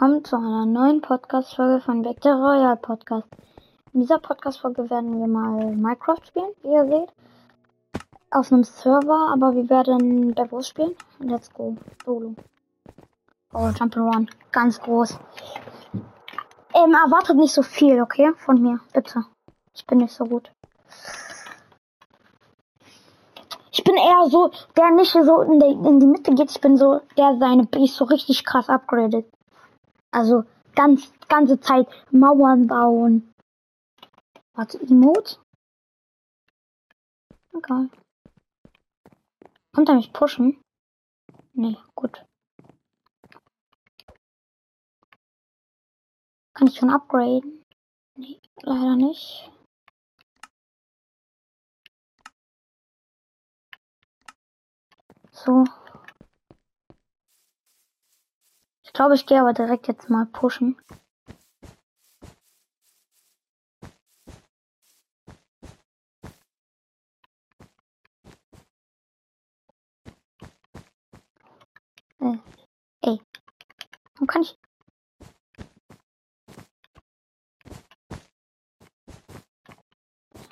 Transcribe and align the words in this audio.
willkommen 0.00 0.24
zu 0.24 0.36
einer 0.36 0.64
neuen 0.64 1.00
Podcast-Folge 1.00 1.80
von 1.80 2.04
Vector 2.04 2.34
Royal 2.34 2.76
Podcast. 2.76 3.26
In 3.92 4.02
dieser 4.02 4.20
Podcast-Folge 4.20 4.88
werden 4.90 5.18
wir 5.18 5.26
mal 5.26 5.74
Minecraft 5.74 6.24
spielen, 6.24 6.52
wie 6.62 6.68
ihr 6.68 6.86
seht. 6.86 7.12
Auf 8.30 8.52
einem 8.52 8.62
Server, 8.62 9.32
aber 9.32 9.56
wir 9.56 9.68
werden 9.68 10.36
Devils 10.36 10.68
spielen. 10.68 10.94
Let's 11.18 11.52
go. 11.52 11.76
Solo. 12.04 12.36
Oh, 13.52 13.70
Jump'n'Run. 13.74 14.30
Ganz 14.52 14.80
groß. 14.80 15.18
Ähm, 16.76 16.94
erwartet 16.94 17.36
nicht 17.36 17.52
so 17.52 17.62
viel, 17.62 18.00
okay? 18.00 18.30
Von 18.36 18.62
mir, 18.62 18.78
bitte. 18.92 19.24
Ich 19.74 19.84
bin 19.84 19.98
nicht 19.98 20.14
so 20.14 20.26
gut. 20.26 20.52
Ich 23.72 23.82
bin 23.82 23.96
eher 23.96 24.28
so, 24.28 24.52
der 24.76 24.92
nicht 24.92 25.10
so 25.10 25.40
in, 25.40 25.58
der, 25.58 25.70
in 25.70 25.98
die 25.98 26.06
Mitte 26.06 26.36
geht. 26.36 26.52
Ich 26.52 26.60
bin 26.60 26.76
so, 26.76 27.00
der 27.16 27.36
seine 27.40 27.64
Base 27.64 27.94
so 27.94 28.04
richtig 28.04 28.44
krass 28.44 28.68
upgradet. 28.68 29.26
Also 30.10 30.44
ganz 30.74 31.12
ganze 31.28 31.60
Zeit 31.60 31.86
Mauern 32.10 32.66
bauen. 32.66 33.34
Warte, 34.54 34.80
Emote? 34.80 35.38
Okay. 37.52 37.88
Kommt 39.74 39.88
er 39.88 39.94
mich 39.96 40.12
pushen? 40.12 40.60
Nee, 41.52 41.76
gut. 41.94 42.24
Kann 46.54 46.66
ich 46.66 46.76
schon 46.76 46.90
upgraden? 46.90 47.64
Nee, 48.16 48.40
leider 48.62 48.96
nicht. 48.96 49.50
So, 55.30 55.64
Ich 58.88 58.94
glaube, 58.94 59.14
ich 59.14 59.26
gehe 59.26 59.38
aber 59.38 59.52
direkt 59.52 59.86
jetzt 59.86 60.08
mal 60.08 60.24
pushen. 60.26 60.76
Äh, 72.18 72.38
ey. 73.02 73.20
Warum 74.14 74.26
kann 74.26 74.42
ich... 74.42 74.58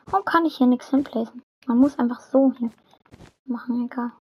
Warum 0.05 0.25
kann 0.27 0.45
ich 0.45 0.59
hier 0.59 0.67
nichts 0.67 0.91
hinplacen? 0.91 1.43
Man 1.67 1.79
muss 1.79 1.99
einfach 1.99 2.21
so 2.21 2.53
hier 2.59 2.71
machen, 3.47 3.87
egal. 3.87 4.13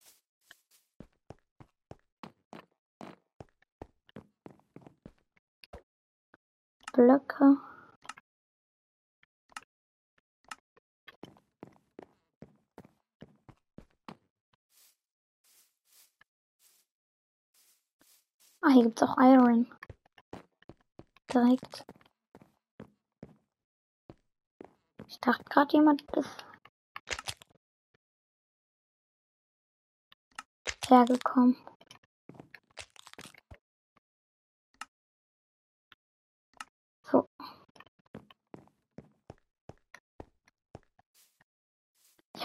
Blöcke. 6.95 7.57
Ah, 18.61 18.69
hier 18.69 18.83
gibt's 18.83 19.03
auch 19.03 19.17
Iron. 19.17 19.69
Direkt. 21.33 21.85
Ich 25.09 25.19
dachte 25.19 25.43
gerade 25.43 25.73
jemand 25.73 26.01
ist 26.15 26.45
hergekommen. 30.87 31.57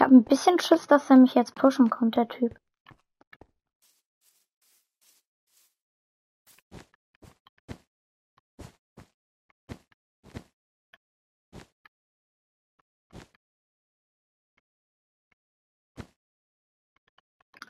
habe 0.11 0.19
ein 0.19 0.23
bisschen 0.25 0.59
Schiss, 0.59 0.87
dass 0.87 1.09
er 1.09 1.17
mich 1.17 1.35
jetzt 1.35 1.55
pushen 1.55 1.89
kommt, 1.89 2.17
der 2.17 2.27
Typ. 2.27 2.59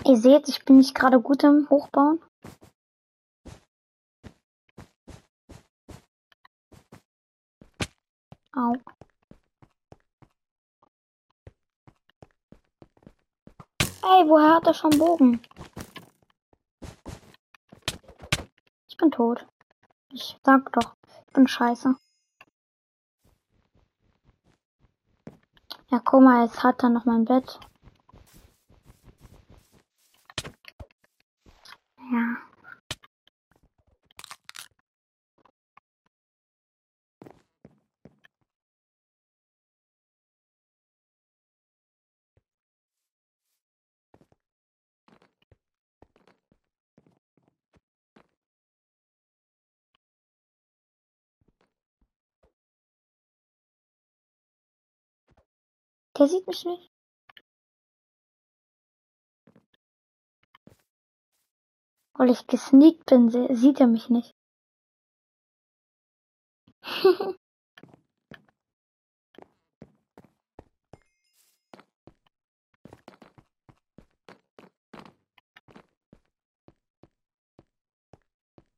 Ihr 0.04 0.18
seht, 0.18 0.50
ich 0.50 0.66
bin 0.66 0.78
nicht 0.78 0.96
gerade 0.96 1.22
gut 1.22 1.44
im 1.44 1.70
Hochbauen. 1.70 2.20
Au. 8.54 8.76
Ey, 14.04 14.28
woher 14.28 14.56
hat 14.56 14.66
er 14.66 14.74
schon 14.74 14.98
Bogen? 14.98 15.42
Ich 18.90 18.98
bin 18.98 19.12
tot. 19.12 19.46
Ich 20.10 20.40
sag 20.44 20.72
doch, 20.74 20.96
ich 21.28 21.34
bin 21.34 21.48
scheiße. 21.48 21.96
Ja, 25.90 26.00
guck 26.04 26.22
mal, 26.22 26.46
jetzt 26.46 26.64
hat 26.64 26.82
er 26.84 26.90
noch 26.90 27.06
mein 27.06 27.26
Bett. 27.26 27.60
Der 56.18 56.28
sieht 56.28 56.48
mich 56.48 56.66
nicht. 56.66 56.92
Weil 62.14 62.30
ich 62.30 62.46
gesneakt 62.48 63.06
bin, 63.08 63.30
sieht 63.56 63.80
er 63.80 63.88
mich 63.88 64.10
nicht. 64.10 64.36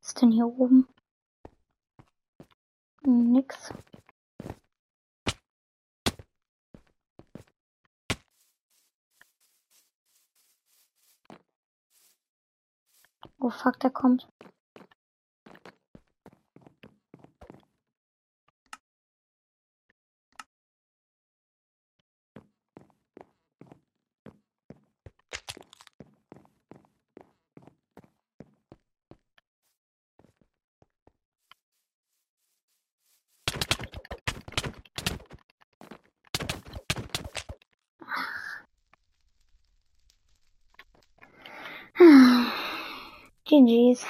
Was 0.04 0.10
ist 0.10 0.22
denn 0.22 0.32
hier 0.32 0.46
oben? 0.46 0.88
Nix. 3.04 3.74
Oh 13.44 13.50
fuck, 13.52 13.78
der 13.82 13.90
kommt. 13.92 14.28
GG's. 43.66 44.06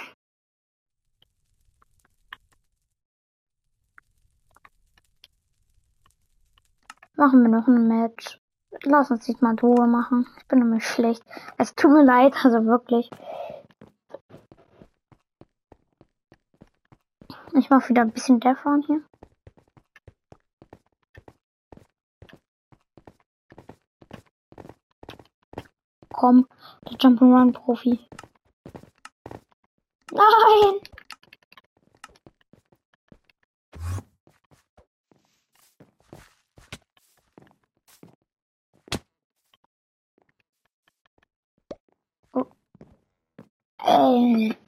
Machen 7.15 7.44
wir 7.44 7.50
noch 7.50 7.67
ein 7.67 7.88
Match. 7.88 8.39
Lass 8.83 9.11
uns 9.11 9.27
nicht 9.27 9.41
mal 9.41 9.55
Ruhe 9.61 9.88
machen. 9.88 10.27
Ich 10.38 10.47
bin 10.47 10.59
nämlich 10.59 10.85
schlecht. 10.85 11.23
Es 11.57 11.75
tut 11.75 11.91
mir 11.91 12.03
leid, 12.03 12.33
also 12.44 12.65
wirklich. 12.65 13.09
Ich 17.53 17.69
mach 17.69 17.88
wieder 17.88 18.01
ein 18.01 18.11
bisschen 18.11 18.39
Defon 18.39 18.83
hier. 18.88 19.03
Komm, 26.11 26.47
der 26.89 26.97
Jump'n'Run 26.97 27.53
Profi. 27.53 28.00
Nein! 30.13 30.80
Oh. 42.36 42.48
Ey. 43.86 44.62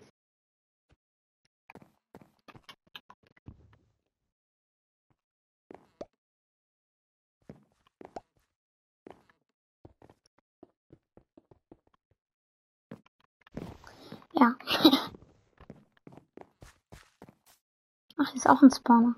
Ist 18.35 18.47
auch 18.49 18.61
ein 18.61 18.71
Spawner. 18.71 19.15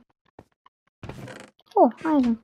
Oh, 1.76 1.90
Eisen. 2.04 2.40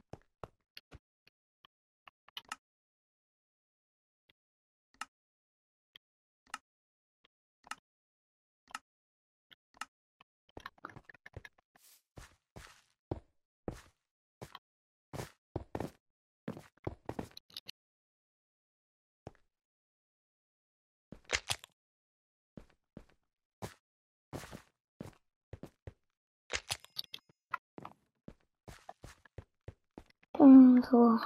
Ähm, 30.39 30.72
so. 30.89 31.19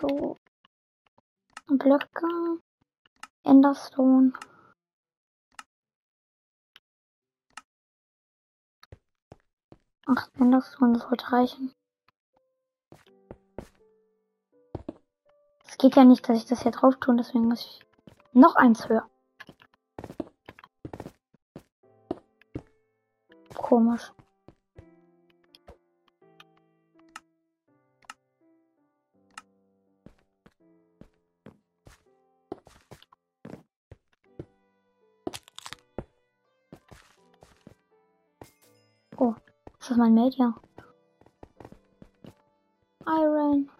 So. 0.00 0.36
Blöcke. 1.66 2.60
Enderstone. 3.44 4.32
Ach, 10.06 10.28
Enderstone 10.38 10.98
sollte 10.98 11.32
reichen. 11.32 11.74
Es 15.66 15.78
geht 15.78 15.96
ja 15.96 16.04
nicht, 16.04 16.28
dass 16.28 16.38
ich 16.38 16.46
das 16.46 16.62
hier 16.62 16.72
drauf 16.72 16.96
tue, 17.00 17.16
deswegen 17.16 17.48
muss 17.48 17.60
ich 17.60 17.80
noch 18.32 18.56
eins 18.56 18.88
höher. 18.88 19.08
Komisch. 23.54 24.12
Ist 39.84 39.90
das 39.90 39.98
mein 39.98 40.14
Mate? 40.14 40.36
Ja. 40.38 40.54
Iron. 43.06 43.70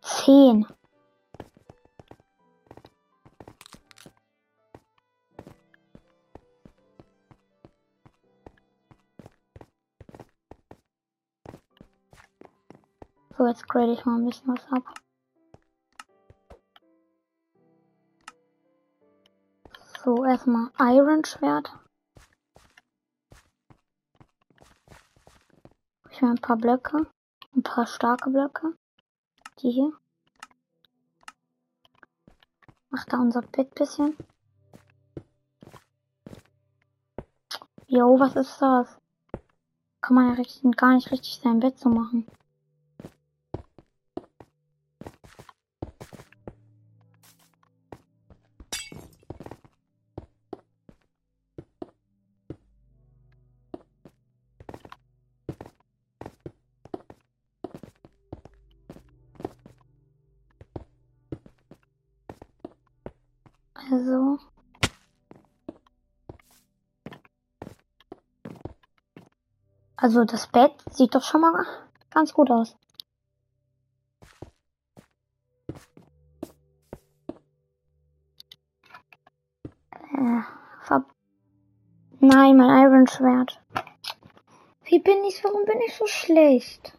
Zehn. 0.00 0.66
So, 13.36 13.46
jetzt 13.46 13.68
grade 13.68 13.92
ich 13.92 14.02
mal 14.06 14.16
ein 14.16 14.24
bisschen 14.24 14.48
was 14.48 14.72
ab. 14.72 14.94
So, 20.02 20.24
erstmal 20.24 20.70
Iron 20.80 21.22
Schwert. 21.22 21.70
Will 26.26 26.32
ein 26.32 26.40
paar 26.40 26.56
Blöcke. 26.56 27.06
Ein 27.54 27.62
paar 27.62 27.86
starke 27.86 28.30
Blöcke. 28.30 28.76
Die 29.60 29.70
hier. 29.70 29.92
Macht 32.90 33.12
da 33.12 33.18
unser 33.18 33.42
Bett 33.42 33.72
bisschen. 33.76 34.16
Jo, 37.86 38.18
was 38.18 38.34
ist 38.34 38.60
das? 38.60 38.98
Kann 40.00 40.16
man 40.16 40.30
ja 40.30 40.32
richtig, 40.32 40.76
gar 40.76 40.94
nicht 40.94 41.12
richtig 41.12 41.38
sein 41.40 41.60
Bett 41.60 41.78
so 41.78 41.90
machen. 41.90 42.26
Also. 63.96 64.38
Also 69.96 70.24
das 70.26 70.48
Bett 70.48 70.72
sieht 70.90 71.14
doch 71.14 71.22
schon 71.22 71.40
mal 71.40 71.64
ganz 72.10 72.34
gut 72.34 72.50
aus. 72.50 72.76
Äh, 80.12 80.42
Nein, 82.20 82.56
mein 82.58 82.84
Iron 82.84 83.06
Schwert. 83.06 83.62
Wie 84.84 84.98
bin 84.98 85.24
ich, 85.24 85.42
warum 85.42 85.64
bin 85.64 85.80
ich 85.86 85.94
so 85.96 86.06
schlecht? 86.06 86.98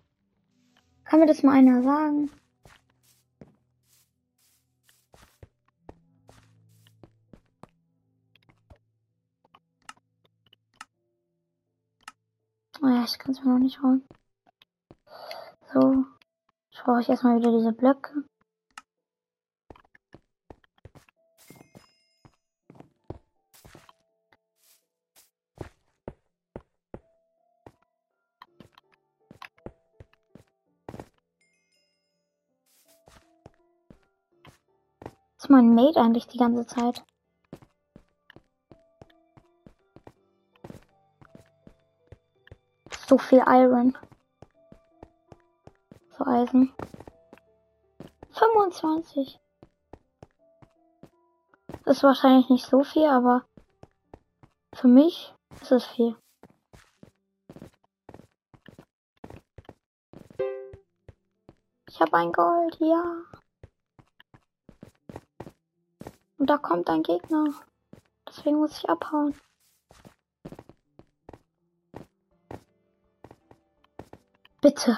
Kann 1.03 1.19
mir 1.19 1.27
das 1.27 1.43
mal 1.43 1.53
einer 1.53 1.83
sagen? 1.83 2.31
Naja, 12.81 13.03
ich 13.05 13.17
kann 13.17 13.31
es 13.31 13.43
mir 13.43 13.51
noch 13.51 13.59
nicht 13.59 13.81
holen. 13.81 14.07
So. 15.73 16.05
Jetzt 16.69 16.83
brauche 16.83 17.01
ich 17.01 17.09
erstmal 17.09 17.39
wieder 17.39 17.51
diese 17.51 17.73
Blöcke. 17.73 18.23
Ist 35.37 35.49
mein 35.49 35.73
Mate 35.73 35.99
eigentlich 35.99 36.27
die 36.27 36.37
ganze 36.37 36.65
Zeit? 36.65 37.03
So 43.07 43.17
viel 43.17 43.41
Iron. 43.47 43.97
So 46.17 46.25
Eisen. 46.25 46.73
25. 48.31 49.39
Das 51.85 51.95
ist 51.95 52.03
wahrscheinlich 52.03 52.49
nicht 52.49 52.65
so 52.65 52.83
viel, 52.83 53.07
aber 53.07 53.45
für 54.73 54.89
mich 54.89 55.33
ist 55.61 55.71
es 55.71 55.85
viel. 55.85 56.17
Ich 61.87 62.01
habe 62.01 62.17
ein 62.17 62.33
Gold, 62.33 62.77
ja. 62.81 63.23
Und 66.37 66.49
da 66.49 66.57
kommt 66.57 66.89
ein 66.89 67.03
Gegner. 67.03 67.53
Deswegen 68.27 68.57
muss 68.57 68.77
ich 68.77 68.89
abhauen. 68.89 69.33
Bitte. 74.67 74.97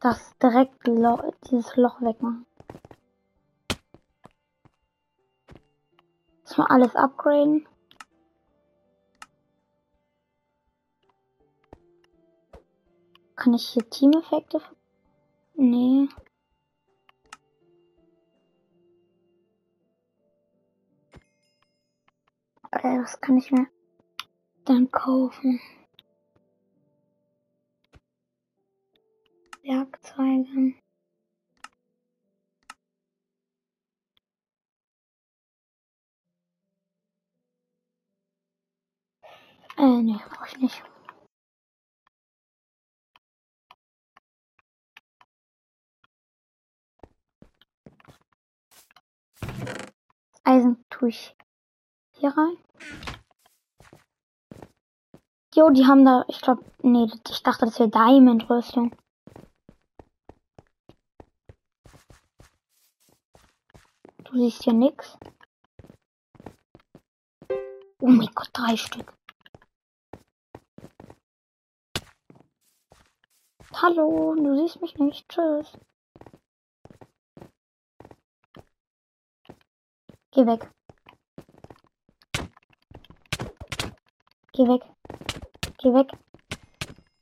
Das 0.00 0.38
direkt 0.38 0.86
Lo 0.86 1.34
dieses 1.50 1.76
Loch 1.76 2.00
wegmachen. 2.00 2.46
Muss 6.40 6.56
mal 6.56 6.66
alles 6.68 6.96
upgraden. 6.96 7.68
Kann 13.36 13.52
ich 13.52 13.68
hier 13.68 13.90
Team-Effekte? 13.90 14.62
Nee. 15.52 16.08
Äh, 22.70 23.02
was 23.02 23.20
kann 23.20 23.36
ich 23.36 23.50
mir 23.50 23.66
dann 24.64 24.90
kaufen? 24.90 25.60
Werkzeuge. 29.68 30.74
Äh, 39.76 40.02
nee, 40.02 40.16
brauche 40.30 40.48
ich 40.48 40.56
nicht. 40.56 40.82
Eisen 50.44 50.82
tue 50.88 51.10
ich 51.10 51.36
hier 52.12 52.30
rein. 52.30 52.56
Jo, 55.54 55.68
die 55.68 55.84
haben 55.84 56.06
da, 56.06 56.24
ich 56.28 56.40
glaube, 56.40 56.64
nee, 56.82 57.10
ich 57.30 57.42
dachte, 57.42 57.66
das 57.66 57.78
wäre 57.78 57.90
Diamond-Rüstung. 57.90 58.96
Du 64.30 64.36
siehst 64.36 64.62
hier 64.62 64.74
nix. 64.74 65.16
Oh 68.00 68.08
mein 68.08 68.28
Gott, 68.34 68.50
drei 68.52 68.76
Stück. 68.76 69.14
Hallo, 73.72 74.34
du 74.34 74.54
siehst 74.54 74.82
mich 74.82 74.98
nicht. 74.98 75.26
Tschüss. 75.30 75.78
Geh 80.32 80.46
weg. 80.46 80.70
Geh 84.52 84.68
weg. 84.68 84.82
Geh 85.78 85.94
weg. 85.94 86.10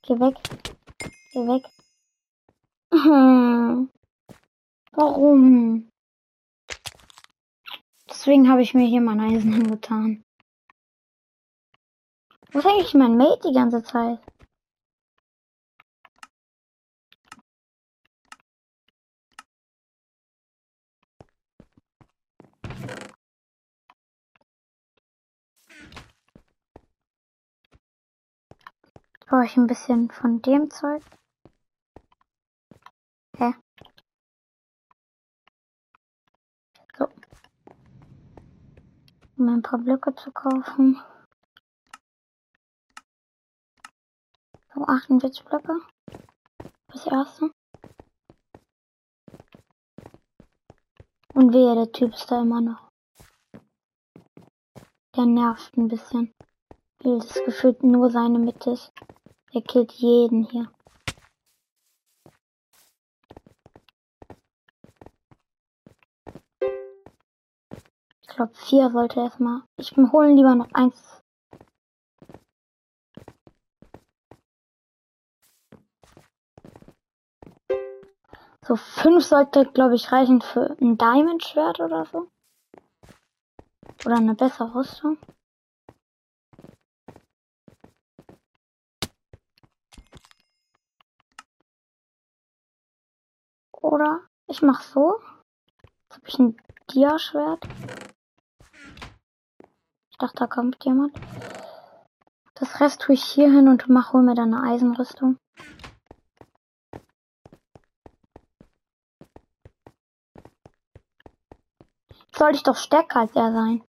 Geh 0.03 0.19
weg. 0.19 0.37
Geh 1.33 1.47
weg. 1.47 1.65
Warum? 4.93 5.93
Deswegen 8.27 8.51
habe 8.51 8.61
ich 8.61 8.75
mir 8.75 8.85
hier 8.85 9.01
mein 9.01 9.21
Eisen 9.21 9.53
hingetan. 9.53 10.25
Wo 12.51 12.59
ist 12.59 12.67
eigentlich 12.67 12.93
mein 12.95 13.17
Mate 13.17 13.47
die 13.47 13.55
ganze 13.55 13.85
Zeit? 13.85 14.19
Brauche 29.21 29.45
ich 29.45 29.57
ein 29.57 29.69
bisschen 29.69 30.11
von 30.11 30.43
dem 30.43 30.69
Zeug. 30.69 31.05
Hä? 33.39 33.53
So. 36.99 37.07
Um 39.39 39.49
ein 39.51 39.61
paar 39.61 39.79
Blöcke 39.79 40.15
zu 40.15 40.33
kaufen. 40.33 40.99
So, 44.75 44.83
48 44.83 45.45
Blöcke. 45.45 45.81
Das 46.89 47.07
erste. 47.07 47.51
Und 51.35 51.53
wehe, 51.53 51.75
der 51.75 51.93
Typ 51.93 52.15
ist 52.15 52.31
da 52.31 52.41
immer 52.41 52.63
noch. 52.63 52.89
Der 55.15 55.27
nervt 55.27 55.77
ein 55.77 55.89
bisschen. 55.89 56.33
Weil 57.01 57.19
das 57.19 57.35
gefühlt 57.45 57.83
nur 57.83 58.11
seine 58.11 58.39
Mitte 58.39 58.71
ist. 58.71 58.91
Er 59.53 59.61
killt 59.61 59.93
jeden 59.93 60.45
hier. 60.45 60.73
Glaube, 68.37 68.55
vier 68.55 68.91
sollte 68.91 69.21
erstmal. 69.21 69.63
Ich 69.79 69.97
hole 69.97 70.33
lieber 70.33 70.55
noch 70.55 70.71
eins. 70.73 71.23
So, 78.63 78.77
fünf 78.77 79.25
sollte, 79.25 79.65
glaube 79.67 79.95
ich, 79.95 80.11
reichen 80.13 80.43
für 80.43 80.77
ein 80.81 80.99
Diamond-Schwert 80.99 81.81
oder 81.81 82.05
so. 82.05 82.29
Oder 84.05 84.17
eine 84.17 84.35
bessere 84.35 84.75
Rüstung. 84.75 85.19
Oder 93.73 94.23
ich 94.49 94.63
mach 94.63 94.83
so. 94.83 95.21
Jetzt 95.83 96.17
habe 96.17 96.29
ich 96.29 96.39
ein 96.39 96.57
Dia-Schwert. 96.91 97.67
Ich 100.17 100.19
dachte, 100.19 100.39
da 100.39 100.47
kommt 100.47 100.83
jemand. 100.83 101.13
Das 102.55 102.81
Rest 102.81 103.03
tue 103.03 103.17
ich 103.17 103.23
hier 103.23 103.51
hin 103.51 103.69
und 103.69 103.87
mach 103.91 104.15
hol 104.15 104.23
mir 104.23 104.35
dann 104.35 104.55
eine 104.55 104.73
Eisenrüstung. 104.73 105.37
Sollte 112.35 112.57
ich 112.57 112.63
doch 112.63 112.77
stärker 112.77 113.21
als 113.21 113.37
er 113.37 113.53
sein. 113.53 113.85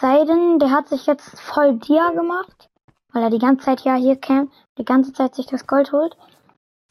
Sei 0.00 0.24
denn, 0.24 0.58
der 0.58 0.70
hat 0.70 0.88
sich 0.88 1.04
jetzt 1.04 1.38
voll 1.38 1.78
Dia 1.78 2.12
gemacht, 2.12 2.70
weil 3.12 3.24
er 3.24 3.30
die 3.30 3.38
ganze 3.38 3.66
Zeit 3.66 3.82
ja 3.82 3.96
hier 3.96 4.16
campt, 4.16 4.54
die 4.78 4.86
ganze 4.86 5.12
Zeit 5.12 5.34
sich 5.34 5.44
das 5.44 5.66
Gold 5.66 5.92
holt. 5.92 6.16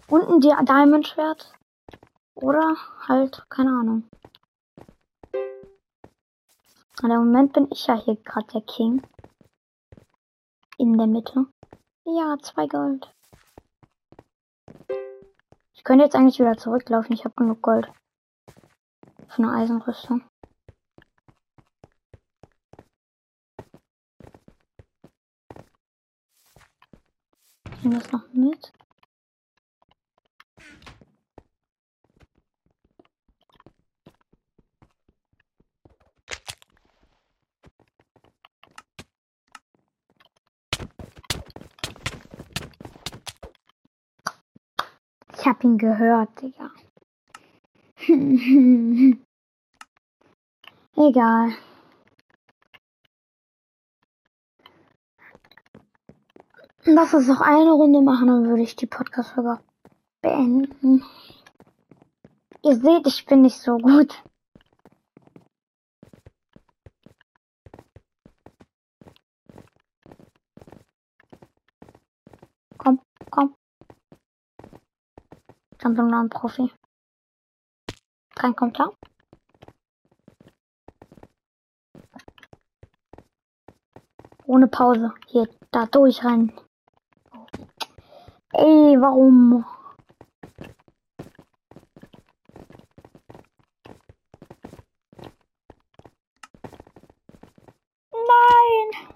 Und 0.08 0.30
ein 0.30 0.42
Diamond-Schwert. 0.42 1.56
Oder 2.36 2.76
halt, 3.08 3.48
keine 3.50 3.72
Ahnung. 3.72 4.08
Und 7.04 7.12
im 7.12 7.18
Moment 7.18 7.54
bin 7.54 7.68
ich 7.72 7.86
ja 7.86 7.96
hier 7.96 8.16
gerade 8.16 8.48
der 8.54 8.62
King. 8.62 9.02
In 10.78 10.98
der 10.98 11.06
Mitte. 11.08 11.46
Ja, 12.06 12.38
zwei 12.42 12.66
Gold. 12.68 13.14
Ich 15.74 15.84
könnte 15.84 16.06
jetzt 16.06 16.16
eigentlich 16.16 16.40
wieder 16.40 16.58
zurücklaufen. 16.58 17.14
Ich 17.14 17.24
habe 17.24 17.36
genug 17.36 17.62
Gold. 17.62 17.92
Für 19.28 19.44
eine 19.44 19.52
Eisenrüstung. 19.54 20.24
Ich 27.72 27.84
nehme 27.84 28.00
das 28.00 28.12
noch 28.12 28.28
mit. 28.34 28.74
Ihn 45.68 45.78
gehört, 45.78 46.30
Digga. 46.42 46.72
Egal. 50.96 51.52
Lass 56.86 57.14
uns 57.14 57.28
noch 57.28 57.42
eine 57.42 57.72
Runde 57.72 58.00
machen, 58.00 58.28
dann 58.28 58.48
würde 58.48 58.64
ich 58.64 58.78
die 58.78 58.86
Podcast-Folge 58.86 59.60
beenden. 60.22 61.04
Ihr 62.64 62.76
seht, 62.78 63.06
ich 63.08 63.26
bin 63.26 63.42
nicht 63.42 63.60
so 63.60 63.78
gut. 63.78 64.24
Komm, 72.78 73.02
komm. 73.30 73.54
Ich 75.80 75.84
noch 76.10 76.20
ein 76.20 76.30
Profi. 76.30 76.72
Kommt 78.34 78.74
klar. 78.74 78.94
Ohne 84.46 84.68
Pause. 84.68 85.14
Hier, 85.28 85.48
da 85.72 85.86
durchrennen. 85.86 86.52
Ey, 88.54 89.00
warum? 89.00 89.64
Nein! 98.12 99.08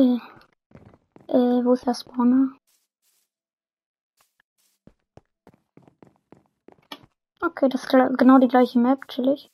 Äh, 0.00 0.18
äh, 1.28 1.62
wo 1.62 1.74
ist 1.74 1.86
der 1.86 1.92
Spawner? 1.94 2.56
Okay, 7.42 7.68
das 7.68 7.84
ist 7.84 7.90
genau 7.90 8.38
die 8.38 8.48
gleiche 8.48 8.78
Map, 8.78 9.06
chillig. 9.08 9.50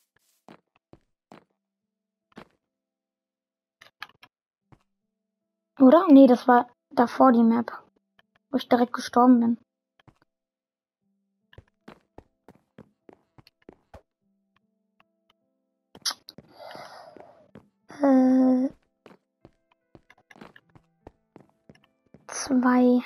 Oder? 5.81 6.07
Nee, 6.09 6.29
das 6.29 6.47
war 6.47 6.69
davor 6.91 7.33
die 7.33 7.43
Map. 7.43 7.73
Wo 8.51 8.59
ich 8.59 8.69
direkt 8.69 8.93
gestorben 8.93 9.41
bin. 9.41 9.66
Zwei 22.47 23.03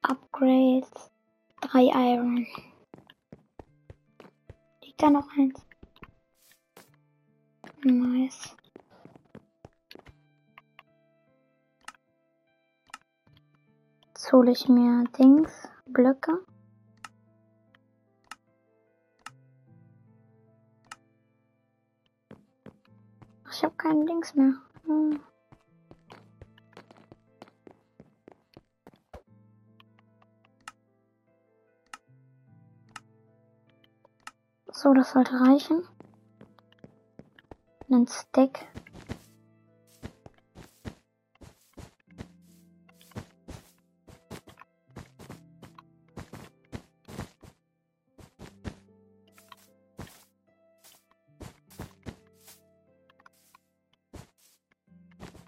Upgrades, 0.00 1.10
drei 1.60 1.84
Iron. 2.14 2.46
Liegt 4.82 5.02
da 5.02 5.10
noch 5.10 5.28
eins? 5.36 5.66
Nice. 7.84 8.56
Jetzt 14.08 14.32
hole 14.32 14.52
ich 14.52 14.66
mir 14.68 15.04
Dings, 15.18 15.68
Blöcke. 15.84 16.38
Ich 23.50 23.62
habe 23.62 23.74
keinen 23.76 24.06
Dings 24.06 24.34
mehr. 24.34 24.54
Hm. 24.86 25.20
So, 34.74 34.94
das 34.94 35.12
sollte 35.12 35.38
reichen. 35.38 35.86
Ein 37.90 38.06
Stack. 38.08 38.66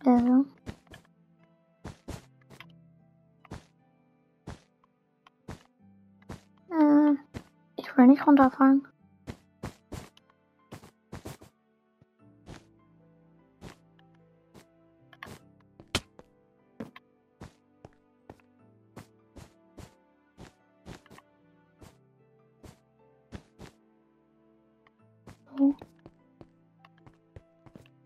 Also. 0.05 0.45
Äh, 6.71 7.15
ich 7.77 7.97
will 7.97 8.07
nicht 8.07 8.27
runterfallen. 8.27 8.87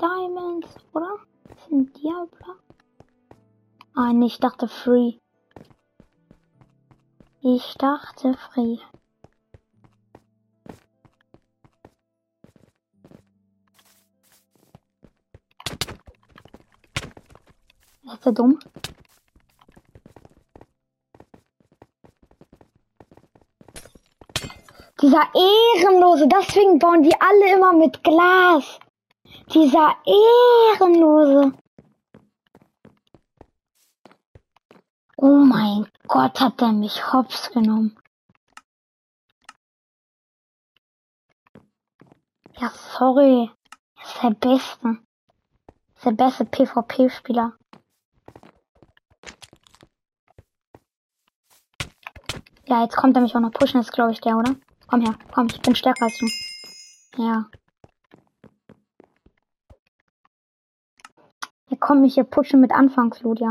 Diamonds, 0.00 0.68
oder? 0.92 1.16
Ist 1.50 1.72
ein 1.72 1.92
Diablo? 1.92 2.54
Ah, 3.94 4.12
nee, 4.12 4.26
ich 4.26 4.38
dachte 4.38 4.68
Free. 4.68 5.14
Ich 7.40 7.74
dachte 7.78 8.34
Free. 8.34 8.78
Ist 18.04 18.24
der 18.24 18.32
dumm? 18.32 18.58
Dieser 25.00 25.22
Ehrenlose, 25.34 26.28
deswegen 26.28 26.78
bauen 26.78 27.02
die 27.02 27.14
alle 27.20 27.54
immer 27.54 27.72
mit 27.72 28.02
Glas. 28.02 28.80
Dieser 29.52 29.96
Ehrenlose. 30.04 31.56
Oh 35.16 35.26
mein 35.26 35.90
Gott, 36.06 36.38
hat 36.38 36.60
er 36.60 36.72
mich 36.72 37.12
hops 37.12 37.50
genommen. 37.50 37.98
Ja, 42.58 42.70
sorry. 42.70 43.50
Er 43.96 44.02
ist 44.04 44.22
der 44.22 44.30
Beste. 44.30 44.98
Ist 45.96 46.04
der 46.04 46.12
beste 46.12 46.44
PvP-Spieler. 46.44 47.56
Ja, 52.66 52.82
jetzt 52.82 52.96
kommt 52.96 53.16
er 53.16 53.22
mich 53.22 53.34
auch 53.34 53.40
noch 53.40 53.52
pushen, 53.52 53.80
ist 53.80 53.92
glaube 53.92 54.12
ich 54.12 54.20
der, 54.20 54.36
oder? 54.36 54.54
Komm 54.88 55.00
her, 55.00 55.14
komm, 55.32 55.46
ich 55.46 55.62
bin 55.62 55.74
stärker 55.74 56.04
als 56.04 56.18
du. 56.18 57.22
Ja. 57.22 57.48
Kommt 61.80 62.00
mich 62.00 62.14
hier 62.14 62.24
pushen 62.24 62.60
mit 62.60 62.72
Anfangsloot, 62.72 63.40
ja. 63.40 63.50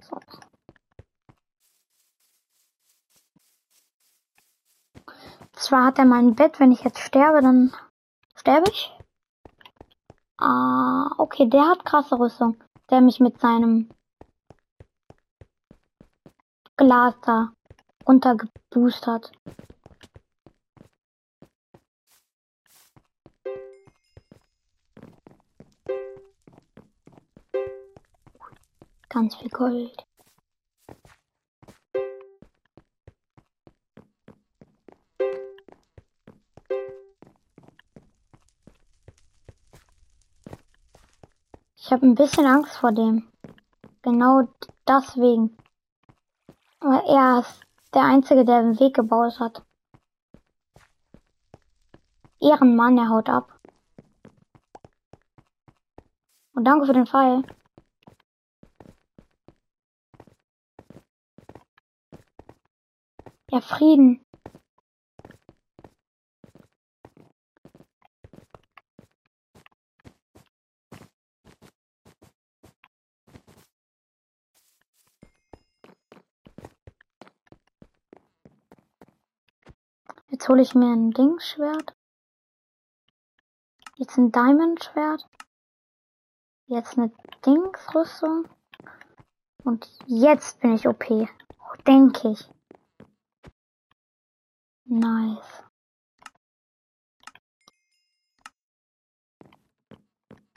So. 0.00 0.18
Zwar 5.52 5.86
hat 5.86 5.98
er 5.98 6.04
mein 6.04 6.34
Bett, 6.34 6.58
wenn 6.60 6.72
ich 6.72 6.82
jetzt 6.82 6.98
sterbe, 7.00 7.40
dann 7.40 7.72
sterbe 8.34 8.70
ich. 8.70 8.92
Ah, 10.38 11.10
okay, 11.18 11.48
der 11.48 11.68
hat 11.68 11.84
krasse 11.84 12.18
Rüstung. 12.18 12.56
Der 12.90 13.00
mich 13.00 13.20
mit 13.20 13.40
seinem 13.40 13.88
Glas 16.76 17.14
da 17.22 17.52
runtergeboost 18.06 19.06
Ganz 29.12 29.36
viel 29.36 29.50
Gold. 29.50 30.06
Ich 41.76 41.92
habe 41.92 42.06
ein 42.06 42.14
bisschen 42.14 42.46
Angst 42.46 42.74
vor 42.78 42.92
dem. 42.92 43.30
Genau 44.00 44.48
deswegen. 44.88 45.58
Aber 46.80 47.04
er 47.04 47.40
ist 47.40 47.60
der 47.92 48.04
Einzige, 48.04 48.46
der 48.46 48.62
den 48.62 48.80
Weg 48.80 48.96
gebaut 48.96 49.38
hat. 49.38 49.62
Ehrenmann, 52.40 52.96
er 52.96 53.10
haut 53.10 53.28
ab. 53.28 53.60
Und 56.54 56.64
danke 56.64 56.86
für 56.86 56.94
den 56.94 57.06
Pfeil. 57.06 57.44
Ja, 63.52 63.60
Frieden. 63.60 64.24
Jetzt 80.30 80.48
hole 80.48 80.62
ich 80.62 80.74
mir 80.74 80.86
ein 80.86 81.10
Dingsschwert. 81.10 81.94
Jetzt 83.96 84.16
ein 84.16 84.32
Diamond-Schwert. 84.32 85.28
Jetzt 86.68 86.96
eine 86.96 87.12
Dingsrüstung. 87.44 88.48
Und 89.62 89.86
jetzt 90.06 90.58
bin 90.60 90.74
ich 90.74 90.88
OP. 90.88 91.04
Denke 91.86 92.30
ich. 92.30 92.51
Nice. 94.92 95.64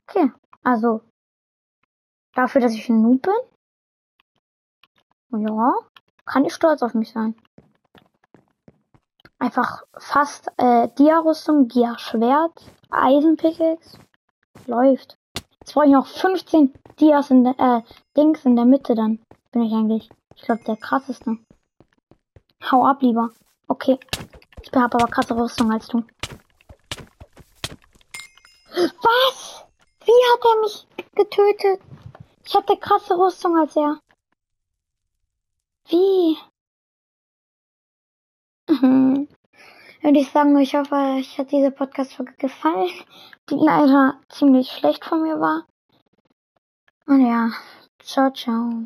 Okay, 0.09 0.29
also 0.61 0.99
dafür, 2.33 2.59
dass 2.59 2.73
ich 2.73 2.89
ein 2.89 3.01
Noob 3.01 3.21
bin, 3.21 3.33
ja, 5.47 5.73
kann 6.25 6.43
ich 6.43 6.53
stolz 6.53 6.83
auf 6.83 6.93
mich 6.95 7.13
sein. 7.13 7.33
Einfach 9.39 9.83
fast 9.97 10.51
äh, 10.57 10.89
Dia-Rüstung, 10.97 11.69
Dia-Schwert, 11.69 12.73
Eisenpickaxe, 12.89 13.99
läuft. 14.65 15.17
Jetzt 15.61 15.73
brauche 15.73 15.85
ich 15.85 15.93
noch 15.93 16.07
15 16.07 16.73
Dias 16.99 17.31
in 17.31 17.45
der, 17.45 17.57
äh, 17.57 17.81
Dings 18.17 18.43
in 18.43 18.57
der 18.57 18.65
Mitte, 18.65 18.95
dann 18.95 19.23
bin 19.53 19.61
ich 19.61 19.71
eigentlich, 19.71 20.09
ich 20.35 20.41
glaube, 20.41 20.65
der 20.65 20.75
krasseste. 20.75 21.37
Hau 22.69 22.85
ab 22.85 23.01
lieber. 23.01 23.31
Okay. 23.67 23.99
Ich 24.62 24.71
habe 24.73 24.95
aber 24.95 25.08
krasse 25.08 25.36
Rüstung 25.36 25.71
als 25.71 25.88
du. 25.88 26.04
Was? 28.71 29.65
Wie 30.06 30.21
hat 30.32 30.45
er 30.45 30.62
mich 30.62 30.88
getötet? 31.15 31.82
Ich 32.45 32.56
hatte 32.56 32.78
krasse 32.78 33.17
Rüstung 33.17 33.58
als 33.58 33.75
er. 33.75 33.99
Wie? 35.88 36.38
Mhm. 38.67 39.28
würde 40.06 40.19
ich 40.19 40.30
sagen, 40.30 40.56
ich 40.60 40.75
hoffe, 40.75 40.93
euch 40.93 41.38
hat 41.39 41.51
diese 41.51 41.71
Podcast-Folge 41.71 42.34
gefallen, 42.38 42.91
die 43.49 43.56
leider 43.56 44.19
ziemlich 44.30 44.71
schlecht 44.71 45.04
von 45.04 45.23
mir 45.23 45.39
war. 45.39 45.65
Und 47.08 47.25
ja, 47.25 47.49
ciao, 47.99 48.32
ciao. 48.32 48.86